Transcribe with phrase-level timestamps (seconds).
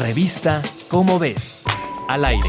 [0.00, 1.62] Revista Cómo ves.
[2.08, 2.48] Al aire.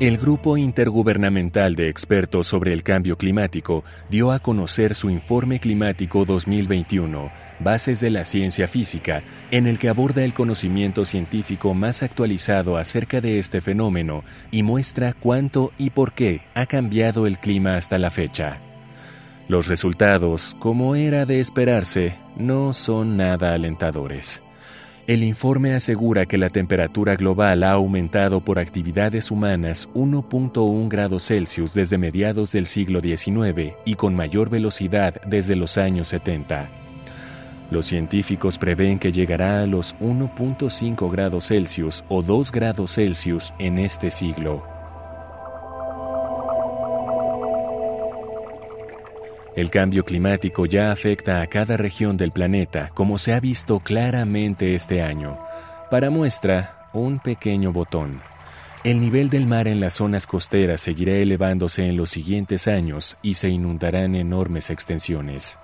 [0.00, 6.24] El Grupo Intergubernamental de Expertos sobre el Cambio Climático dio a conocer su Informe Climático
[6.24, 7.30] 2021,
[7.60, 13.20] Bases de la Ciencia Física, en el que aborda el conocimiento científico más actualizado acerca
[13.20, 18.10] de este fenómeno y muestra cuánto y por qué ha cambiado el clima hasta la
[18.10, 18.58] fecha.
[19.50, 24.40] Los resultados, como era de esperarse, no son nada alentadores.
[25.08, 31.74] El informe asegura que la temperatura global ha aumentado por actividades humanas 1.1 grados Celsius
[31.74, 36.68] desde mediados del siglo XIX y con mayor velocidad desde los años 70.
[37.72, 43.80] Los científicos prevén que llegará a los 1.5 grados Celsius o 2 grados Celsius en
[43.80, 44.62] este siglo.
[49.60, 54.74] El cambio climático ya afecta a cada región del planeta, como se ha visto claramente
[54.74, 55.38] este año.
[55.90, 58.22] Para muestra, un pequeño botón.
[58.84, 63.34] El nivel del mar en las zonas costeras seguirá elevándose en los siguientes años y
[63.34, 65.58] se inundarán enormes extensiones.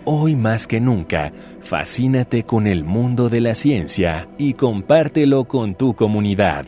[0.04, 1.32] Hoy más que nunca,
[1.62, 6.66] fascínate con el mundo de la ciencia y compártelo con tu comunidad.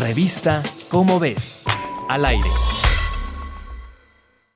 [0.00, 1.62] Revista Cómo ves.
[2.08, 2.50] Al aire.